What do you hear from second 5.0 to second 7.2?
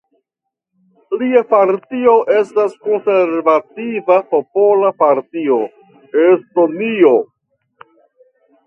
partio (Estonio).